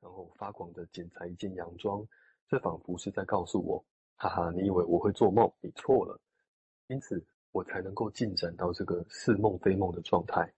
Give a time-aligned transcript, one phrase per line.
[0.00, 2.06] 然后发狂的剪裁一件洋装，
[2.48, 3.84] 这仿佛是在告诉我，
[4.16, 5.50] 哈哈，你以为我会做梦？
[5.60, 6.18] 你错了。
[6.88, 10.52] 因此，我才能够进展到这个似梦非梦的状态。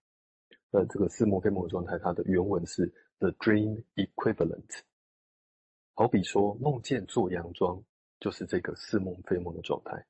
[0.70, 2.86] 那，这个似梦非梦的状态，它的原文是
[3.18, 4.80] the dream equivalent。
[5.94, 7.82] 好比说，梦见做洋装，
[8.20, 10.06] 就是这个似梦非梦的状态。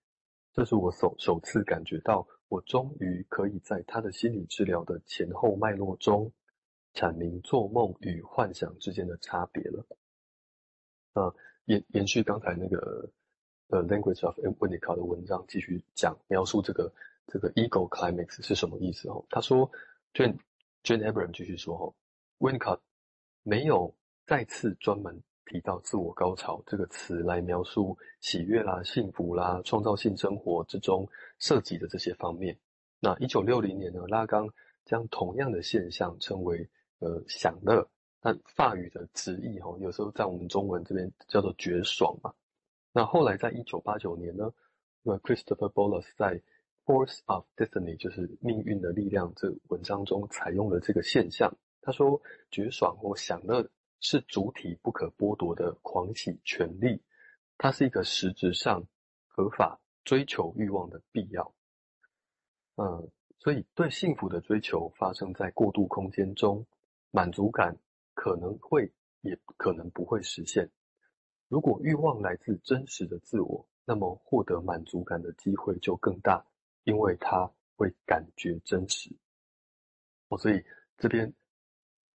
[0.53, 6.31] 这是我首首次感觉到，我终于可以在他的心理治疗的前后脉络中，
[6.95, 9.87] 阐明做梦与幻想之间的差别了。
[11.15, 11.35] 呃，
[11.65, 13.11] 延延续刚才那个
[13.69, 16.93] 呃 Language of Winnicott 的文章，继续讲描述这个
[17.27, 19.25] 这个 ego climax 是什么意思哦。
[19.31, 19.71] 他说
[20.15, 20.39] ，Jane
[20.83, 21.95] Jane Abraham 继续说哦
[22.39, 22.81] ，Winnicott
[23.43, 23.95] 没有
[24.27, 25.23] 再次专门。
[25.45, 31.07] 提到自我高潮这个词来描述喜悦啦、幸福啦、创造性生活之中
[31.41, 32.57] 涉及的这些方面。
[33.01, 34.49] 那一九六零年呢，拉冈
[34.85, 36.71] 将同样的现象称为
[37.03, 37.87] 呃享乐，
[38.21, 42.33] 但法语的直译哈，有时候在我们中文这边叫做绝爽嘛。
[42.93, 44.51] 那后来在一九八九年呢，
[45.03, 46.41] 那 Christopher Bollas 在
[46.87, 51.55] Force of Destiny 就是命运的力量这文章中采用了这个现象。
[51.83, 53.69] 他说绝爽或享乐。
[54.05, 57.01] 是主体不可剥夺的狂喜权利，
[57.57, 58.85] 它是一个实质上
[59.29, 61.55] 合法追求欲望的必要。
[62.75, 66.67] 嗯，所以对幸福的追求发生在过渡空间中，
[67.13, 67.79] 满足感
[68.15, 70.69] 可能会也可能不会实现。
[71.47, 76.45] 如果欲望来自真实的自我，那么获得满足感的机会就更大，
[76.83, 79.15] 因为它会感觉真实。
[80.27, 80.65] 哦，所以
[80.99, 81.33] 这边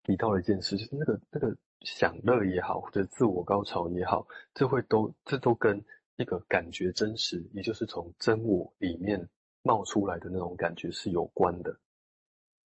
[0.04, 1.58] 提到了一件事，就是那个那个。
[1.82, 5.80] 享乐也好，或者自我高潮也好，这会都这都跟
[6.16, 9.30] 一个感觉真实，也就是从真我里面
[9.62, 11.80] 冒出来的那种感觉是有关的。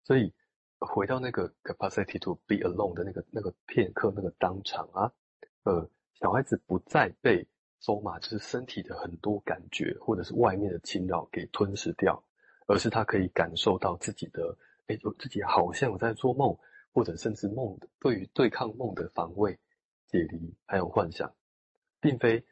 [0.03, 0.35] 所以
[0.79, 5.13] 回到那个 capacity to be alone 的那个那个片刻那个当场啊，
[5.65, 7.47] 呃，小孩子不再被
[7.81, 12.23] soma 就是身体的很多感觉或者是外面的侵扰给吞噬掉，
[12.67, 14.57] 而是他可以感受到自己的，
[14.87, 16.57] 哎，就自己好像有在做梦。
[16.97, 19.59] 或者甚至梦的对于对抗梦的防卫、
[20.07, 21.31] 解离，还有幻想，
[22.01, 22.43] 并非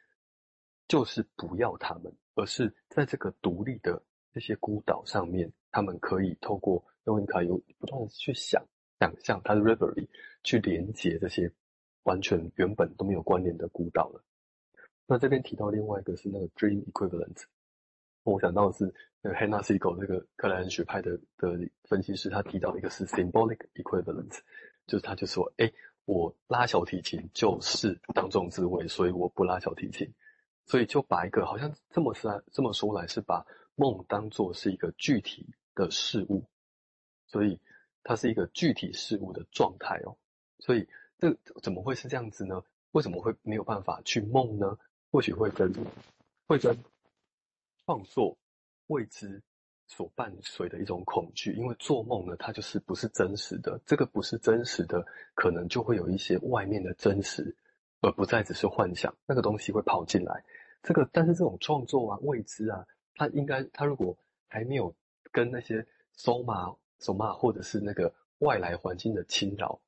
[0.87, 4.03] 就是不要他们，而是在这个独立的
[4.35, 8.65] 这些孤岛上面，他们可以透过用维尼卡有不断的去想、
[9.01, 10.09] 想象它的 reverie
[10.43, 11.51] 去连接这些
[12.05, 14.23] 完全原本都没有关联的孤岛了。
[15.07, 17.43] 那这边提到另外一个是那个 dream equivalent。
[18.23, 24.39] 我想到的是，那个 Hannasico 那个克莱恩学派的的分析师，他提到一个是 symbolic equivalent，
[24.87, 25.71] 就是他就说，哎，
[26.07, 30.11] 我拉小提琴就是当众自慰，所以我不拉小提琴，
[30.65, 33.45] 所以就把一个好像这么说这么说来，是把
[33.75, 36.47] 梦当做是一个具体的事物，
[37.27, 37.59] 所以
[38.03, 40.17] 它是一个具体事物的状态哦，
[40.59, 42.63] 所以这怎么会是这样子呢？
[42.93, 44.79] 为什么会没有办法去梦呢？
[45.11, 45.73] 或许会跟
[46.47, 46.77] 会跟。
[47.87, 48.39] 创作
[48.87, 49.43] 未知
[49.87, 53.79] 所伴随的一种恐惧，因为做梦呢，它就是不是真实的。
[53.85, 57.55] 这个不是真实的，可能就会有一些外面的真实，
[58.01, 59.15] 而不再只是幻想。
[59.27, 60.43] 那个东西会跑进来。
[60.83, 62.87] 这个，但是这种创作啊，未知啊，
[63.17, 64.17] 它应该，它如果
[64.49, 64.95] 还没有
[65.31, 65.87] 跟那些
[66.17, 69.81] soma soma 或者是那个外来环境的侵扰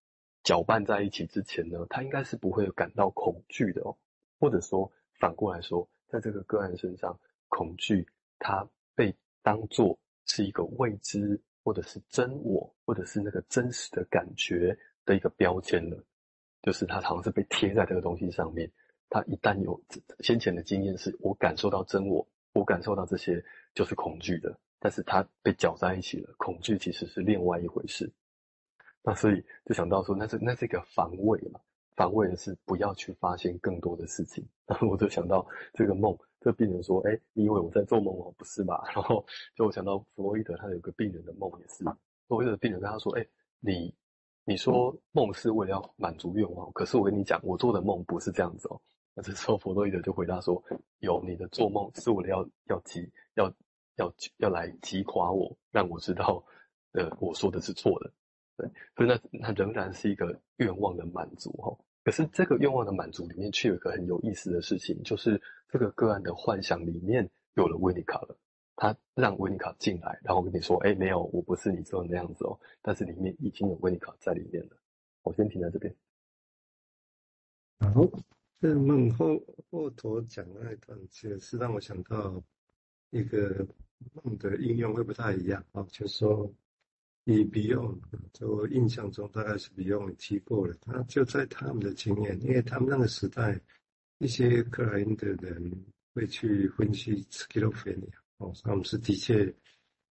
[0.43, 3.97] 搅拌在一起之前呢，他应该是不会感到恐惧的哦。
[4.39, 7.19] 或者说，反过来说，在这个个案身上。
[7.49, 8.05] 恐惧，
[8.41, 9.97] 它被当作
[10.27, 15.97] 是一个未知，或者是真我，或者是那个真实的感觉的一个标签了。
[16.61, 18.71] 就是他好像是被贴在这个东西上面。
[19.09, 19.81] 他一旦有
[20.19, 24.59] 先前的经验，是我感受到真我，我感受到这些就是恐惧的。
[24.87, 28.09] 但是它被搅在一起了，恐惧其实是另外一回事。
[29.03, 31.59] 那所以就想到说，那是那是一个防卫嘛。
[31.97, 38.33] 防卫的是不要去发现更多的事情，然 后我就想到这个梦，这个病人说：“哎，你以为我在做梦哦？
[38.39, 39.27] 不是吧？” 然后
[39.57, 41.83] 就我想到弗洛伊德，他有个病人的梦也是，
[42.29, 43.27] 弗洛伊德的病人跟他说：“哎，
[43.59, 43.93] 你
[44.45, 48.81] 你说梦是为了要满足愿望，可是我跟你讲，我做的梦不是这样子哦。
[49.17, 50.63] ”那这时候弗洛伊德就回答说
[51.01, 53.53] ：“有，你的做梦是为了要要击要
[53.97, 56.45] 要要来击垮我，让我知道，
[56.93, 58.13] 呃，我说的是错的。”
[58.57, 58.67] 对，
[58.97, 61.77] 所以那那仍然是一个愿望的满足哈。
[62.05, 68.39] 可是这个愿望的满足里面，却有一个很有意思的事情，就是这个个案的幻想里面有了维尼卡了。
[68.77, 74.77] 他让维尼卡进来，然后跟你说：“哎，没有，我不是你说的那样子哦。”但是里面已经有维尼卡在里面了。
[75.23, 75.95] 我先停在这边。
[77.81, 78.07] 好，
[78.61, 79.39] 这梦后
[79.71, 82.43] 后头讲的那一段，其实是让我想到
[83.11, 83.67] 一个
[84.13, 86.53] 梦的应用会不太一样啊，就是说。
[87.29, 87.99] 以 Beyond，
[88.33, 93.61] 就我印象中大概是 Beyond 提过了，他就在他们的经验，因为他们那个时代，
[94.19, 95.85] 一些克莱因的人
[96.15, 99.53] 会去分析 schizophrenia 哦，他们是的确，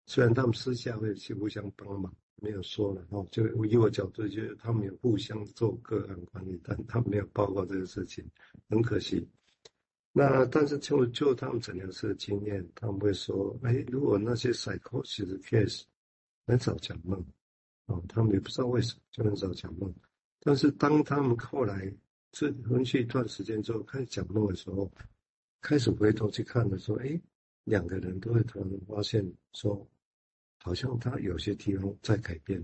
[0.07, 8.29] 虽然他们私下会去互相帮忙，没有说了哦，就以我角度，就是他们有互相做个案管理，但他们没有报告这个事情，
[8.67, 9.25] 很可惜。
[10.17, 15.83] 那但是就就他们诊疗室的经验，他们会说，哎，如果那些 psychosis 的 case
[16.47, 17.21] 很少讲梦，
[17.87, 19.93] 哦，他们也不知道为什么就很少讲梦。
[20.39, 21.93] 但是当他们后来
[22.31, 24.89] 这回去一段时间之后开始讲梦的时候，
[25.59, 27.19] 开始回头去看的时候，哎，
[27.65, 29.21] 两个人都会突然发现
[29.51, 29.85] 说，
[30.63, 32.63] 好像他有些地方在改变，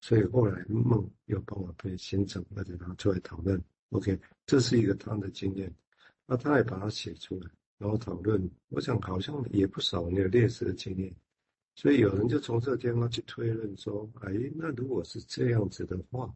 [0.00, 3.62] 所以后来梦有办法被形成，而且拿出来讨论。
[3.90, 5.70] OK，这是一个他们的经验。
[6.30, 8.48] 那他也把它写出来，然后讨论。
[8.68, 11.12] 我想好像也不少你有类似的经验，
[11.74, 16.32] 所以有人就从这地方去推论说：哎，那如果是这样子的话，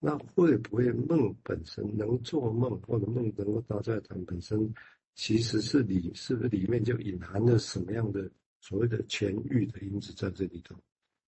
[0.00, 4.72] 那会不会梦本身能做梦，或者梦能够达在谈本身，
[5.14, 8.30] 其实是里是不是里面就隐含了什么样的
[8.62, 10.74] 所谓的痊愈的因子在这里头？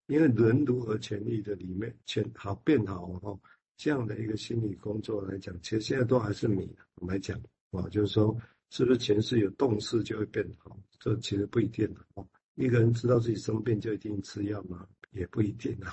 [0.07, 3.39] 因为人如何痊愈的里面，痊好变好哈，
[3.77, 6.67] 这样的一个心理工作来讲，其实现在都还是谜。
[6.95, 7.39] 我们来讲。
[7.71, 8.35] 啊，就是说，
[8.69, 10.77] 是不是前世有动势就会变好？
[10.99, 12.27] 这其实不一定的哦。
[12.55, 14.87] 一个人知道自己生病就一定吃药吗？
[15.11, 15.87] 也不一定的。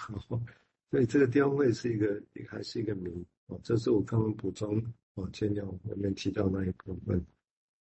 [0.90, 3.60] 所以这个地方会是一个，也还是一个谜哦。
[3.62, 4.82] 这是我刚刚补充
[5.14, 7.24] 哦，建六后面提到那一部分。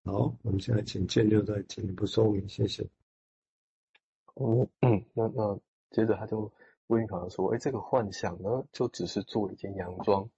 [0.06, 2.88] 好，我们现在请建六再进一步说明，谢谢。
[4.36, 5.60] 哦， 嗯，那那
[5.92, 6.52] 接着他就
[6.88, 10.30] 温考说，哎，这个幻想呢，就只是做一件洋装，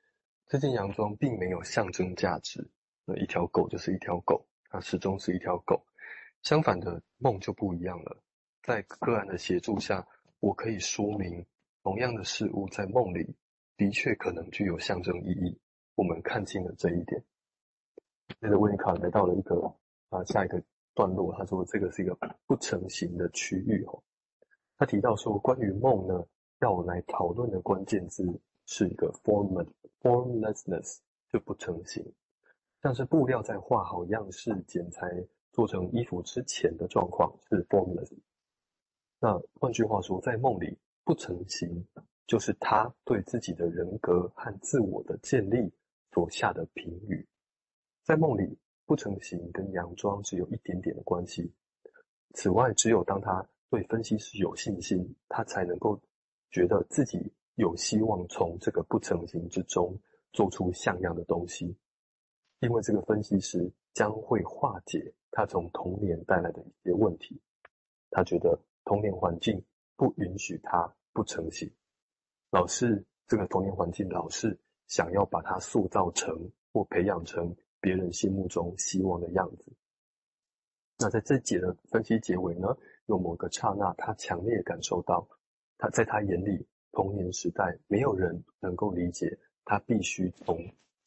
[0.48, 2.68] 这件洋装并没有象征价值。
[3.06, 5.84] 那一条狗就是一条狗，它始终是一条狗。
[6.44, 8.18] 相反的，梦就不一样了。
[8.64, 10.08] 在个案的协助下，
[10.40, 11.46] 我可以说明
[11.84, 13.36] 同样的事物在梦里
[13.78, 15.60] 的确可能具有象征意义。
[15.96, 17.24] 我们看清了这一点。
[18.40, 19.76] 接着，温尼卡来到了一个
[20.10, 20.64] 啊下一个
[20.94, 24.02] 段落，他说这个是一个不成形的区域哦。
[24.78, 26.26] 他提到说，关于梦呢，
[26.60, 28.24] 要我来讨论的关键字
[28.66, 29.68] 是一个 form
[30.02, 31.00] formlessness，
[31.32, 32.04] 就不成形。
[32.82, 35.08] 像是布料在画好样式、剪裁
[35.52, 38.12] 做成衣服之前的状况是 formless。
[39.20, 41.86] 那换句话说，在梦里不成形，
[42.26, 45.72] 就是他对自己的人格和自我的建立
[46.12, 47.28] 所下的评语。
[48.04, 48.58] 在梦里
[48.88, 51.54] 不成形跟佯装是有一点点的关系。
[52.34, 56.02] 此外，只有当他对分析师有信心，他才能够
[56.50, 59.96] 觉得自己有希望从这个不成形之中
[60.34, 61.78] 做出像样的东西。
[62.62, 67.42] 因为这个分析师将会化解他从童年带来的一些问题，
[68.12, 69.64] 他觉得童年环境
[69.96, 71.72] 不允许他不成型，
[72.52, 79.66] 老是这个童年环境老是想要把他塑造成或培养成别人心目中希望的样子。
[81.00, 85.28] 那在这节的分析结尾呢，有某个刹那，他强烈感受到，
[85.80, 89.36] 他在他眼里，童年时代没有人能够理解
[89.66, 90.56] 他必须从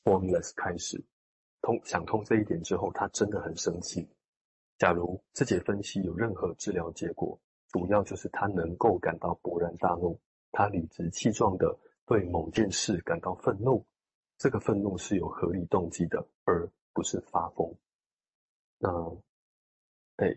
[0.03, 1.01] formless 开始。
[1.65, 4.07] 通想通这一点之后，他真的很生气。
[4.77, 10.21] 假如这节分析有任何治疗结果，主要就是他能够感到勃然大怒，
[10.53, 11.75] 他理直气壮地
[12.05, 13.83] 对某件事感到愤怒。
[14.37, 17.75] 这个愤怒是有合理动机的，而不是发疯。
[18.79, 18.91] 那，
[20.17, 20.35] 哎，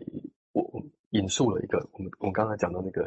[0.52, 3.06] 我引述了一个我们我们刚才讲到那个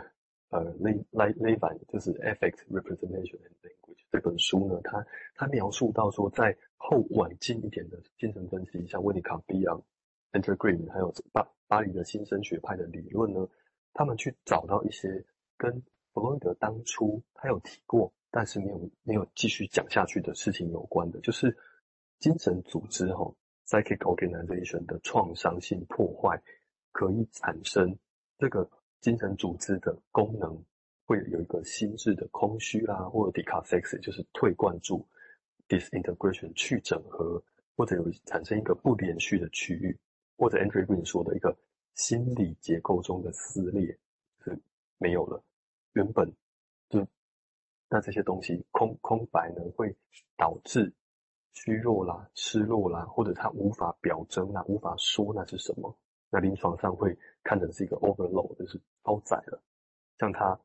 [0.52, 5.06] 呃雷雷雷凡，就是 Affect Representation and Language 这本书呢，他
[5.36, 6.56] 他描述到说在。
[6.84, 9.84] 后晚近一点的精神分析，像温尼卡、Bion、
[10.32, 13.48] Andrew Green，还有巴巴黎的新生学派的理论呢，
[13.94, 15.24] 他们去找到一些
[15.58, 15.72] 跟
[16.12, 21.56] 弗洛伊德当初他有提过，但是没有没有继续讲下去的事情有关的，就是
[22.18, 23.36] 精神组织哈、哦、
[23.68, 26.42] （psychic organization） 的创伤性破坏，
[26.92, 27.96] 可以产生
[28.40, 28.68] 这个
[29.02, 30.64] 精神组织的功能
[31.06, 35.06] 会有一个心智的空虚啦，或者 decathexis 就是退灌注。
[35.68, 37.42] disintegration 去整合，
[37.78, 39.98] 或者有产生一个不连续的区域，
[40.36, 41.58] 或者 Andrew Green 说的一个
[41.96, 43.98] 心理结构中的撕裂
[44.44, 44.60] 是
[44.98, 45.42] 没有了。
[45.94, 46.30] 原本
[46.90, 47.08] 就
[47.88, 49.96] 那这些东西空空白呢，会
[50.36, 50.94] 导致
[51.54, 55.98] 虚弱啦、失落啦，或者他无法表征啦、无法说那是什么。
[56.30, 59.62] 那临床上会看成是一个 overload，就是超载了。
[60.20, 60.60] 像他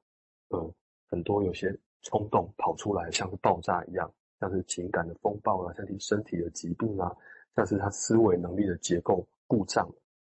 [0.48, 0.74] 呃
[1.08, 4.12] 很多有些冲动跑出来，像是爆炸一样。
[4.38, 7.10] 像是情感的风暴啊，像是身体的疾病啊，
[7.54, 9.90] 像是他思维能力的结构故障，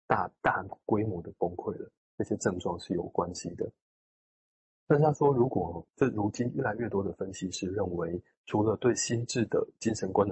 [0.08, 3.66] 大大规模的崩溃了，那些症状是有关系的。
[4.88, 10.22] 但是他说，如果这如今越来越多的分析师认为，除了对心智的精神观